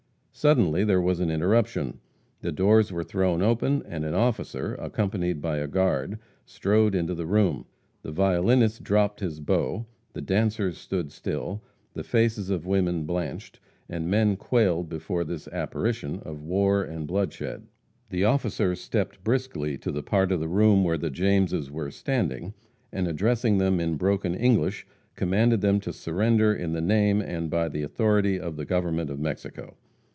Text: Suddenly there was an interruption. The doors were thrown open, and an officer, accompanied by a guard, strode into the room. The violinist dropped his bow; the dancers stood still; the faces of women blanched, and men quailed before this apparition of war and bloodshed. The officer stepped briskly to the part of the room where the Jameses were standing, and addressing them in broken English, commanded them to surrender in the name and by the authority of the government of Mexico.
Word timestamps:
Suddenly 0.33 0.83
there 0.85 1.01
was 1.01 1.19
an 1.19 1.29
interruption. 1.29 1.99
The 2.39 2.51
doors 2.53 2.91
were 2.91 3.03
thrown 3.03 3.43
open, 3.43 3.83
and 3.85 4.03
an 4.03 4.15
officer, 4.15 4.73
accompanied 4.75 5.39
by 5.39 5.57
a 5.57 5.67
guard, 5.67 6.17
strode 6.45 6.95
into 6.95 7.13
the 7.13 7.27
room. 7.27 7.65
The 8.01 8.11
violinist 8.13 8.81
dropped 8.81 9.19
his 9.19 9.39
bow; 9.39 9.85
the 10.13 10.21
dancers 10.21 10.77
stood 10.79 11.11
still; 11.11 11.61
the 11.93 12.03
faces 12.03 12.49
of 12.49 12.65
women 12.65 13.03
blanched, 13.05 13.59
and 13.87 14.09
men 14.09 14.35
quailed 14.35 14.89
before 14.89 15.23
this 15.23 15.47
apparition 15.49 16.19
of 16.25 16.41
war 16.41 16.81
and 16.81 17.05
bloodshed. 17.05 17.67
The 18.09 18.23
officer 18.23 18.73
stepped 18.73 19.23
briskly 19.23 19.77
to 19.77 19.91
the 19.91 20.01
part 20.01 20.31
of 20.31 20.39
the 20.39 20.47
room 20.47 20.83
where 20.83 20.97
the 20.97 21.11
Jameses 21.11 21.69
were 21.69 21.91
standing, 21.91 22.53
and 22.91 23.07
addressing 23.07 23.59
them 23.59 23.79
in 23.79 23.95
broken 23.95 24.33
English, 24.33 24.87
commanded 25.15 25.61
them 25.61 25.79
to 25.81 25.93
surrender 25.93 26.51
in 26.51 26.71
the 26.71 26.81
name 26.81 27.21
and 27.21 27.47
by 27.49 27.67
the 27.67 27.83
authority 27.83 28.39
of 28.39 28.55
the 28.55 28.65
government 28.65 29.11
of 29.11 29.19
Mexico. 29.19 29.75